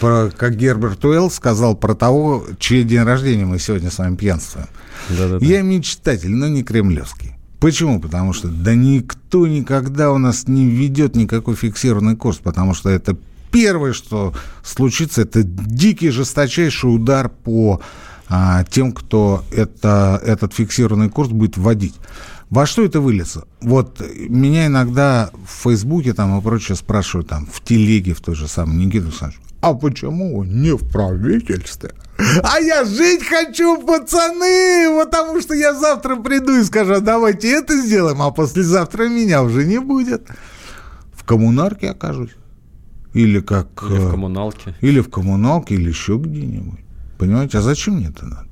[0.00, 4.68] как Герберт Уэлл сказал про того, чей день рождения мы сегодня с вами пьянствуем.
[5.10, 5.44] Да-да-да.
[5.44, 7.34] Я мечтатель, но не кремлевский.
[7.60, 8.00] Почему?
[8.00, 13.18] Потому что да никто никогда у нас не введет никакой фиксированный курс, потому что это
[13.50, 17.80] первое, что случится, это дикий жесточайший удар по
[18.28, 21.94] а, тем, кто это, этот фиксированный курс будет вводить.
[22.48, 23.46] Во что это выльется?
[23.60, 28.48] Вот меня иногда в Фейсбуке там и прочее спрашивают, там, в телеге в той же
[28.48, 31.92] самой, Никита Александрович, а почему не в правительстве?
[32.42, 37.76] А я жить хочу, пацаны, потому что я завтра приду и скажу, «А давайте это
[37.76, 40.28] сделаем, а послезавтра меня уже не будет.
[41.14, 42.36] В коммунарке окажусь.
[43.12, 43.84] Или как...
[43.88, 44.74] Или в э, коммуналке.
[44.80, 46.80] Или в коммуналке, или еще где-нибудь.
[47.18, 48.50] Понимаете, а зачем мне это надо?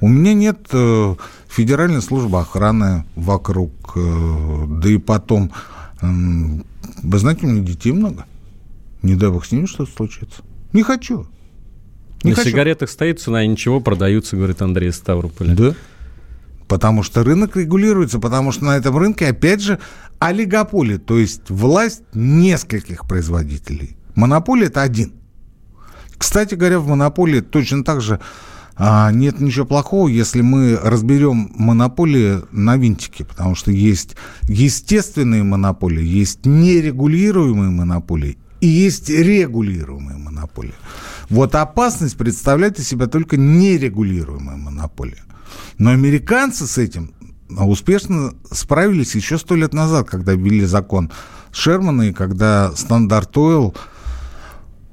[0.00, 1.14] У меня нет э,
[1.48, 5.52] федеральной службы охраны вокруг, э, да и потом,
[6.02, 6.06] э,
[7.02, 8.26] вы знаете, у меня детей много.
[9.02, 10.42] Не дай бог с ними что-то случится.
[10.72, 11.26] Не хочу.
[12.24, 12.50] Не На хочу.
[12.50, 15.54] сигаретах стоит цена, и ничего продаются, говорит Андрей Ставрополь.
[15.54, 15.74] Да.
[16.66, 19.78] Потому что рынок регулируется, потому что на этом рынке, опять же,
[20.18, 23.96] олигополия, то есть власть нескольких производителей.
[24.14, 25.12] Монополия– это один.
[26.16, 28.20] Кстати говоря, в монополии точно так же
[28.78, 36.04] а, нет ничего плохого, если мы разберем монополии на винтики, потому что есть естественные монополии,
[36.04, 40.74] есть нерегулируемые монополии и есть регулируемые монополии.
[41.30, 45.22] Вот опасность представляет из себя только нерегулируемая монополия.
[45.78, 47.12] Но американцы с этим
[47.48, 51.10] успешно справились еще сто лет назад, когда ввели закон
[51.52, 53.74] Шермана, и когда стандарт Ойл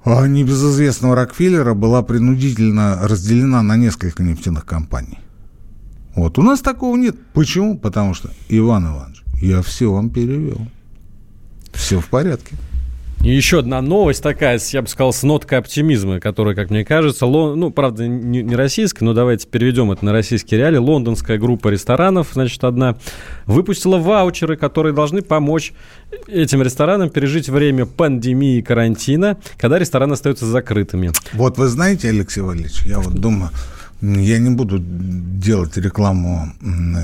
[0.05, 5.19] а небезызвестного Рокфеллера была принудительно разделена на несколько нефтяных компаний.
[6.15, 6.37] Вот.
[6.37, 7.15] У нас такого нет.
[7.33, 7.77] Почему?
[7.77, 10.67] Потому что, Иван Иванович, я все вам перевел.
[11.73, 12.55] Все в порядке.
[13.23, 17.25] И еще одна новость такая, я бы сказал, с ноткой оптимизма, которая, как мне кажется,
[17.25, 17.57] лон...
[17.57, 20.77] ну, правда, не, не российская, но давайте переведем это на российские реалии.
[20.77, 22.97] Лондонская группа ресторанов, значит, одна,
[23.45, 25.71] выпустила ваучеры, которые должны помочь
[26.27, 31.13] этим ресторанам пережить время пандемии и карантина, когда рестораны остаются закрытыми.
[31.31, 33.51] Вот вы знаете, Алексей Валерьевич, я вот думаю,
[34.01, 36.51] я не буду делать рекламу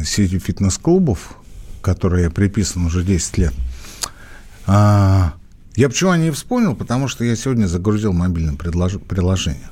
[0.04, 1.38] сети фитнес-клубов,
[1.82, 3.54] которые я приписан уже 10 лет.
[4.68, 5.34] А,
[5.80, 6.76] я почему не вспомнил?
[6.76, 9.70] Потому что я сегодня загрузил мобильное приложение.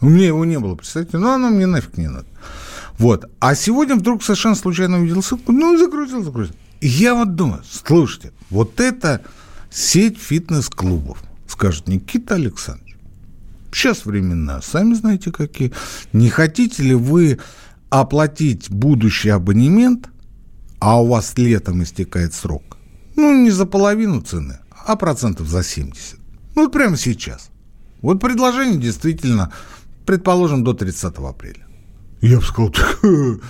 [0.00, 2.26] У меня его не было, представьте, но оно мне нафиг не надо.
[2.98, 3.28] Вот.
[3.40, 6.54] А сегодня вдруг совершенно случайно увидел ссылку, ну, загрузил, загрузил.
[6.80, 9.22] И я вот думаю, слушайте, вот это
[9.70, 12.94] сеть фитнес-клубов, скажет Никита Александрович.
[13.72, 15.72] Сейчас времена, сами знаете какие.
[16.12, 17.40] Не хотите ли вы
[17.88, 20.10] оплатить будущий абонемент,
[20.78, 22.76] а у вас летом истекает срок?
[23.16, 26.18] Ну, не за половину цены, а процентов за 70.
[26.56, 27.50] Ну, вот прямо сейчас.
[28.02, 29.52] Вот предложение действительно,
[30.04, 31.64] предположим, до 30 апреля.
[32.20, 32.74] Я бы сказал,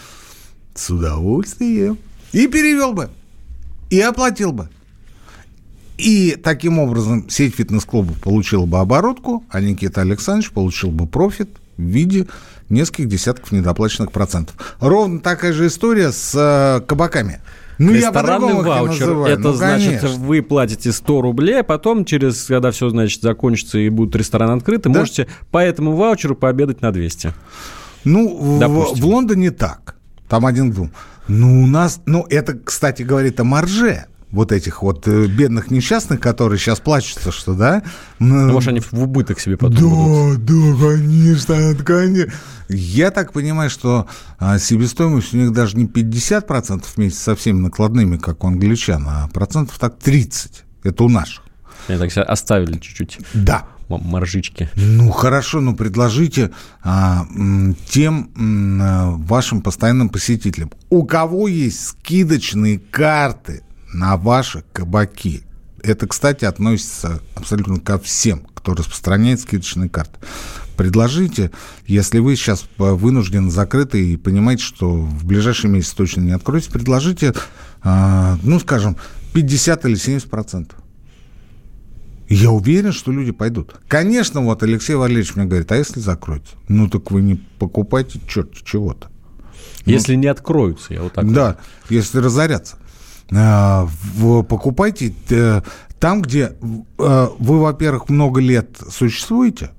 [0.75, 1.99] с удовольствием.
[2.33, 3.09] И перевел бы.
[3.89, 4.69] И оплатил бы.
[5.97, 11.83] И таким образом сеть фитнес-клубов получила бы оборотку, а Никита Александрович получил бы профит в
[11.83, 12.27] виде
[12.69, 14.77] нескольких десятков недоплаченных процентов.
[14.81, 17.41] Ровно такая же история с э, кабаками.
[17.81, 19.07] Ну, Ресторанный я ваучер.
[19.07, 19.33] Называю.
[19.33, 20.21] Это ну, значит, конечно.
[20.21, 24.83] вы платите 100 рублей, а потом, через, когда все, значит, закончится и будет ресторан открыт,
[24.83, 24.91] да?
[24.91, 27.33] можете по этому ваучеру пообедать на 200.
[28.05, 29.97] Ну, в, в Лондоне так.
[30.29, 30.91] Там один к двум.
[31.27, 32.03] Ну, у нас...
[32.05, 37.33] Ну, это, кстати, говорит о марже вот этих вот э, бедных несчастных, которые сейчас плачутся,
[37.33, 37.83] что, да?
[38.19, 40.45] Ну, может, они в убыток себе потом Да, будут.
[40.45, 42.33] да, конечно, конечно.
[42.69, 44.07] Я так понимаю, что
[44.39, 49.29] а, себестоимость у них даже не 50% вместе со всеми накладными, как у англичан, а
[49.29, 50.65] процентов так 30.
[50.85, 51.43] Это у наших.
[51.89, 53.19] Они так себя оставили чуть-чуть.
[53.35, 53.65] Да.
[53.89, 54.71] Маржички.
[54.77, 57.27] Ну, хорошо, ну, предложите а,
[57.89, 58.31] тем
[58.81, 60.71] а, вашим постоянным посетителям.
[60.91, 65.43] У кого есть скидочные карты на ваши кабаки?
[65.83, 70.19] Это, кстати, относится абсолютно ко всем, кто распространяет скидочные карты
[70.81, 71.51] предложите,
[71.87, 77.35] если вы сейчас вынуждены закрыты и понимаете, что в ближайший месяц точно не откроете, предложите,
[77.83, 78.97] а, ну, скажем,
[79.35, 80.79] 50 или 70 процентов.
[82.31, 83.75] Я уверен, что люди пойдут.
[83.89, 86.55] Конечно, вот Алексей Валерьевич мне говорит, а если закроется?
[86.67, 89.11] Ну, так вы не покупайте черт чего-то.
[89.85, 91.59] Если ну, не откроются, я вот так Да, говорю.
[91.91, 92.79] если разорятся.
[93.33, 93.89] А,
[94.49, 95.63] покупайте э,
[95.99, 96.53] там, где
[96.99, 99.71] э, вы, во-первых, много лет существуете,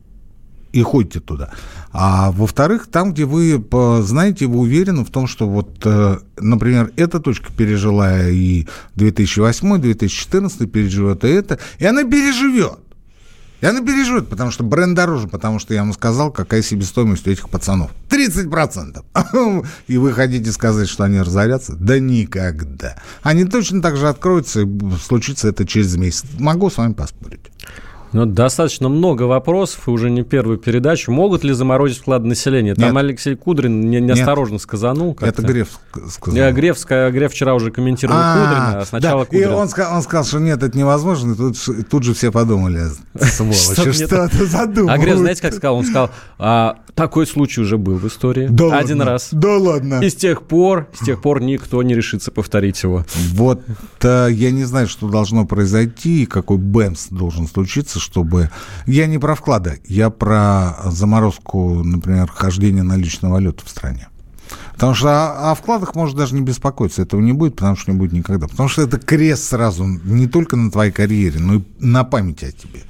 [0.71, 1.49] и ходите туда.
[1.91, 3.61] А во-вторых, там, где вы
[4.03, 10.71] знаете, вы уверены в том, что вот, э, например, эта точка пережила и 2008, 2014
[10.71, 12.79] переживет и это, и она переживет.
[13.61, 17.31] И она переживет, потому что бренд дороже, потому что я вам сказал, какая себестоимость у
[17.31, 17.91] этих пацанов.
[18.09, 19.65] 30%.
[19.87, 21.75] И вы хотите сказать, что они разорятся?
[21.75, 22.97] Да никогда.
[23.21, 24.67] Они точно так же откроются, и
[25.03, 26.25] случится это через месяц.
[26.39, 27.51] Могу с вами поспорить.
[28.13, 31.11] Ну, достаточно много вопросов, и уже не первую передачу.
[31.11, 32.75] Могут ли заморозить вклад населения?
[32.75, 32.97] Там Нет.
[32.97, 34.61] Алексей Кудрин не, неосторожно Нет.
[34.61, 35.17] сказанул.
[35.21, 36.37] Это Греф сказал.
[36.37, 39.25] Я, Греф, Греф вчера уже комментировал а, Кудрина, а сначала да.
[39.25, 39.49] Кудрин.
[39.49, 41.57] И он сказал, он сказал, что нет, это невозможно, и тут,
[41.89, 42.81] тут же все подумали,
[43.17, 44.93] сволочи, что ты задумал.
[44.93, 45.77] А Греф, знаете, как сказал?
[45.77, 48.47] Он сказал, а, такой случай уже был в истории.
[48.47, 49.13] Да Один ладно.
[49.13, 49.29] раз.
[49.31, 50.01] Да ладно.
[50.03, 53.05] И с тех пор, с тех пор никто не решится повторить его.
[53.33, 53.61] Вот
[54.01, 58.49] э, я не знаю, что должно произойти, какой бэмс должен случиться, чтобы...
[58.85, 64.07] Я не про вклады, я про заморозку, например, хождения наличной валюты в стране.
[64.73, 67.03] Потому что о, о вкладах можно даже не беспокоиться.
[67.03, 68.47] Этого не будет, потому что не будет никогда.
[68.47, 72.51] Потому что это крест сразу не только на твоей карьере, но и на памяти о
[72.51, 72.81] тебе.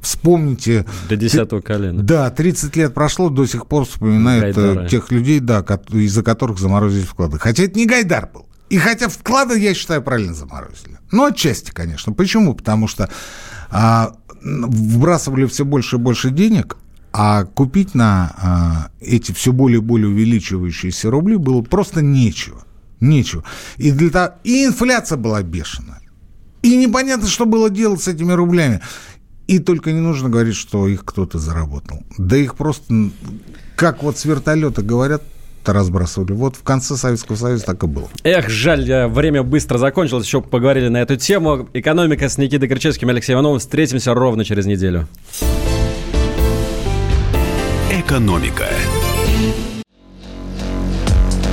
[0.00, 0.86] Вспомните...
[1.08, 2.02] До десятого колена.
[2.02, 4.88] Да, 30 лет прошло, до сих пор вспоминают э, Гайдары.
[4.88, 7.38] тех людей, да, из-за которых заморозили вклады.
[7.38, 8.46] Хотя это не Гайдар был.
[8.68, 10.98] И хотя вклады, я считаю, правильно заморозили.
[11.10, 12.12] Ну, отчасти, конечно.
[12.12, 12.54] Почему?
[12.54, 13.10] Потому что
[13.70, 14.12] а,
[14.42, 16.76] вбрасывали все больше и больше денег,
[17.12, 22.64] а купить на а, эти все более и более увеличивающиеся рубли было просто нечего.
[23.00, 23.44] Нечего.
[23.76, 26.00] И, для того, и инфляция была бешеная.
[26.62, 28.80] И непонятно, что было делать с этими рублями.
[29.48, 32.04] И только не нужно говорить, что их кто-то заработал.
[32.16, 33.10] Да их просто,
[33.76, 35.22] как вот с вертолета говорят,
[35.68, 36.32] разбрасывали.
[36.32, 38.08] Вот в конце Советского Союза так и было.
[38.24, 40.26] Эх, жаль, э, время быстро закончилось.
[40.26, 41.68] Еще поговорили на эту тему.
[41.72, 43.60] Экономика с Никитой Кричевским и Алексеем Ивановым.
[43.60, 45.06] Встретимся ровно через неделю.
[47.90, 48.66] Экономика.